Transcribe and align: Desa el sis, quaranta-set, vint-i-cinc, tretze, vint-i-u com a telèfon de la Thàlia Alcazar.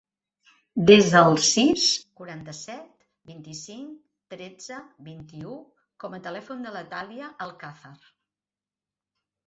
Desa 0.89 1.19
el 1.31 1.35
sis, 1.47 1.83
quaranta-set, 2.21 2.89
vint-i-cinc, 3.33 3.93
tretze, 4.35 4.81
vint-i-u 5.13 5.61
com 6.05 6.19
a 6.21 6.25
telèfon 6.31 6.69
de 6.69 6.77
la 6.79 6.87
Thàlia 6.97 7.33
Alcazar. 7.51 7.99